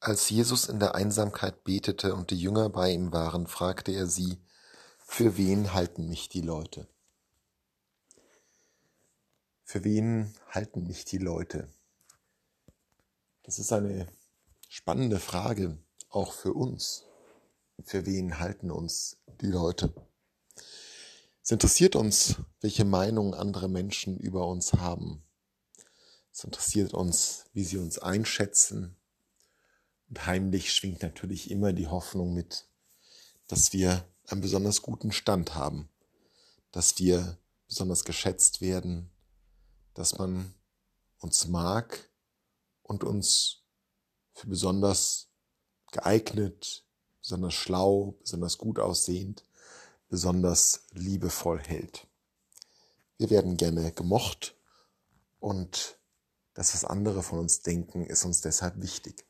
[0.00, 4.38] Als Jesus in der Einsamkeit betete und die Jünger bei ihm waren, fragte er sie,
[4.98, 6.86] für wen halten mich die Leute?
[9.64, 11.68] Für wen halten mich die Leute?
[13.42, 14.06] Das ist eine
[14.68, 15.78] spannende Frage,
[16.10, 17.04] auch für uns.
[17.82, 19.92] Für wen halten uns die Leute?
[21.42, 25.24] Es interessiert uns, welche Meinung andere Menschen über uns haben.
[26.30, 28.97] Es interessiert uns, wie sie uns einschätzen,
[30.08, 32.66] und heimlich schwingt natürlich immer die Hoffnung mit,
[33.46, 35.88] dass wir einen besonders guten Stand haben,
[36.70, 39.10] dass wir besonders geschätzt werden,
[39.94, 40.54] dass man
[41.18, 42.10] uns mag
[42.82, 43.62] und uns
[44.34, 45.28] für besonders
[45.90, 46.84] geeignet,
[47.20, 49.44] besonders schlau, besonders gut aussehend,
[50.08, 52.06] besonders liebevoll hält.
[53.18, 54.56] Wir werden gerne gemocht
[55.40, 55.98] und
[56.54, 59.27] das, was andere von uns denken, ist uns deshalb wichtig.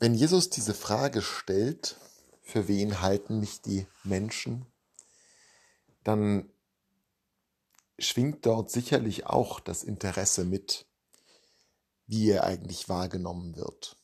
[0.00, 1.96] Wenn Jesus diese Frage stellt,
[2.42, 4.64] für wen halten mich die Menschen,
[6.04, 6.48] dann
[7.98, 10.86] schwingt dort sicherlich auch das Interesse mit,
[12.06, 13.96] wie er eigentlich wahrgenommen wird.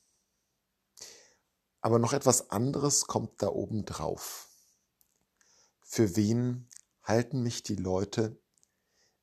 [1.80, 4.48] Aber noch etwas anderes kommt da oben drauf.
[5.80, 6.68] Für wen
[7.04, 8.36] halten mich die Leute,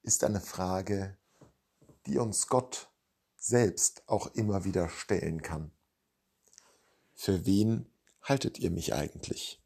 [0.03, 1.17] ist eine Frage,
[2.05, 2.89] die uns Gott
[3.35, 5.73] selbst auch immer wieder stellen kann.
[7.23, 7.87] Für wen
[8.23, 9.61] haltet ihr mich eigentlich?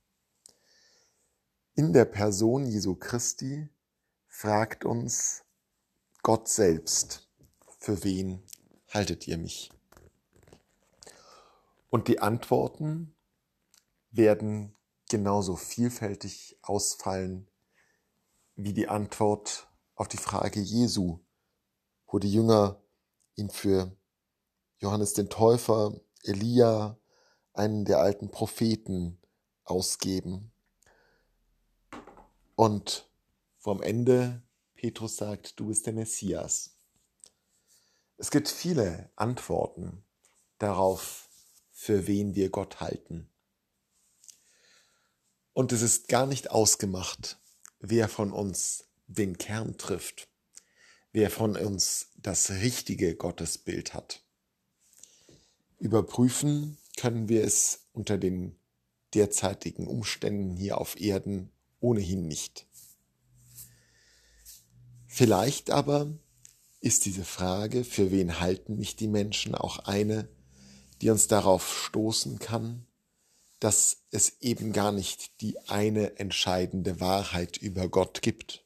[1.74, 3.70] In der Person Jesu Christi
[4.28, 5.46] fragt uns
[6.22, 7.30] Gott selbst,
[7.80, 8.44] für wen
[8.90, 9.72] haltet ihr mich?
[11.90, 13.16] Und die Antworten
[14.12, 14.76] werden
[15.10, 17.50] genauso vielfältig ausfallen
[18.58, 21.20] wie die Antwort auf die Frage Jesu,
[22.08, 22.84] wo die Jünger
[23.36, 23.96] ihn für
[24.80, 27.00] Johannes den Täufer, Elia,
[27.58, 29.18] einen der alten Propheten
[29.64, 30.52] ausgeben.
[32.56, 33.10] Und
[33.58, 34.42] vom Ende
[34.76, 36.78] Petrus sagt, du bist der Messias.
[38.18, 40.04] Es gibt viele Antworten
[40.58, 41.30] darauf,
[41.72, 43.30] für wen wir Gott halten.
[45.54, 47.38] Und es ist gar nicht ausgemacht,
[47.80, 50.28] wer von uns den Kern trifft,
[51.12, 54.22] wer von uns das richtige Gottesbild hat.
[55.80, 58.60] Überprüfen können wir es unter den
[59.14, 62.66] derzeitigen Umständen hier auf Erden ohnehin nicht.
[65.06, 66.18] Vielleicht aber
[66.80, 70.28] ist diese Frage, für wen halten mich die Menschen, auch eine,
[71.04, 72.88] die uns darauf stoßen kann,
[73.60, 78.66] dass es eben gar nicht die eine entscheidende Wahrheit über Gott gibt.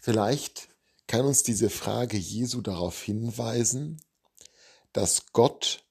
[0.00, 0.70] Vielleicht
[1.06, 4.00] kann uns diese Frage Jesu darauf hinweisen,
[4.94, 5.84] dass Gott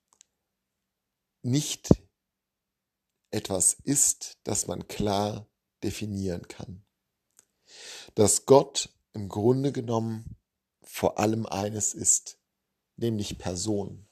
[1.47, 1.89] nicht
[3.31, 5.47] etwas ist, das man klar
[5.83, 6.85] definieren kann.
[8.15, 10.37] Dass Gott im Grunde genommen
[10.83, 12.39] vor allem eines ist,
[12.97, 14.07] nämlich Person.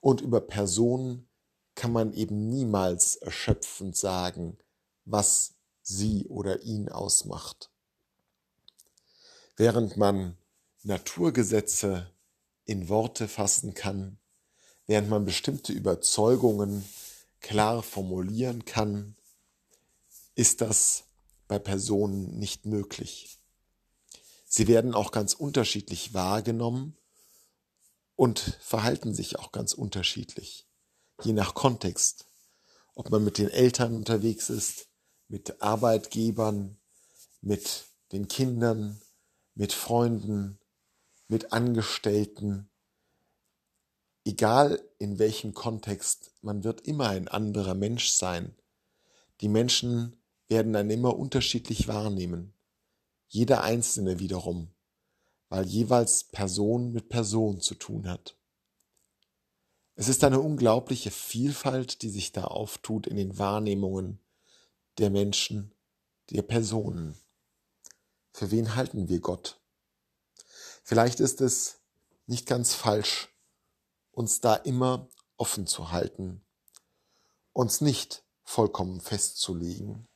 [0.00, 1.28] Und über Personen
[1.74, 4.58] kann man eben niemals erschöpfend sagen,
[5.04, 7.70] was sie oder ihn ausmacht.
[9.56, 10.36] Während man
[10.82, 12.12] Naturgesetze
[12.64, 14.18] in Worte fassen kann,
[14.86, 16.84] während man bestimmte Überzeugungen
[17.40, 19.16] klar formulieren kann,
[20.34, 21.04] ist das
[21.48, 23.38] bei Personen nicht möglich.
[24.46, 26.96] Sie werden auch ganz unterschiedlich wahrgenommen
[28.14, 30.66] und verhalten sich auch ganz unterschiedlich,
[31.22, 32.26] je nach Kontext.
[32.94, 34.88] Ob man mit den Eltern unterwegs ist,
[35.28, 36.78] mit Arbeitgebern,
[37.42, 39.00] mit den Kindern,
[39.54, 40.58] mit Freunden,
[41.28, 42.70] mit Angestellten,
[44.26, 48.54] egal in welchem Kontext, man wird immer ein anderer Mensch sein.
[49.40, 52.52] Die Menschen werden dann immer unterschiedlich wahrnehmen.
[53.28, 54.72] Jeder Einzelne wiederum,
[55.48, 58.36] weil jeweils Person mit Person zu tun hat.
[59.94, 64.18] Es ist eine unglaubliche Vielfalt, die sich da auftut in den Wahrnehmungen
[64.98, 65.72] der Menschen,
[66.30, 67.16] der Personen.
[68.32, 69.60] Für wen halten wir Gott?
[70.82, 71.80] Vielleicht ist es
[72.26, 73.28] nicht ganz falsch,
[74.16, 76.42] uns da immer offen zu halten,
[77.52, 80.08] uns nicht vollkommen festzulegen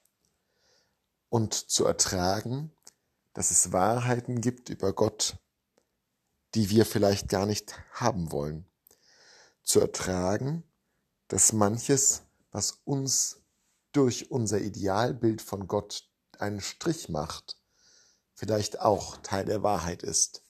[1.29, 2.75] und zu ertragen,
[3.35, 5.37] dass es Wahrheiten gibt über Gott,
[6.55, 8.65] die wir vielleicht gar nicht haben wollen.
[9.63, 10.65] Zu ertragen,
[11.29, 13.43] dass manches, was uns
[13.93, 16.09] durch unser Idealbild von Gott
[16.39, 17.61] einen Strich macht,
[18.33, 20.43] vielleicht auch Teil der Wahrheit ist.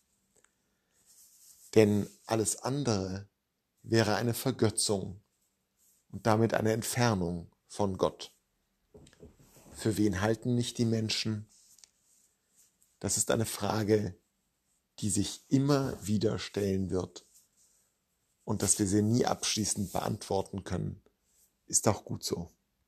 [1.75, 3.29] Denn alles andere
[3.83, 5.23] wäre eine Vergötzung
[6.09, 8.33] und damit eine Entfernung von Gott.
[9.73, 11.49] Für wen halten nicht die Menschen?
[12.99, 14.19] Das ist eine Frage,
[14.99, 17.27] die sich immer wieder stellen wird.
[18.45, 21.03] Und dass wir sie nie abschließend beantworten können,
[21.67, 22.51] ist auch gut so.